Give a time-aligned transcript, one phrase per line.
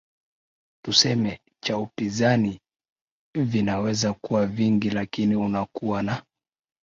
[0.85, 2.59] tuseme cha upizani
[3.37, 6.23] vinaweza kuwa vingi lakini unakua na